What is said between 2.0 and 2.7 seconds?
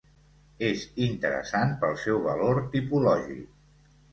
seu valor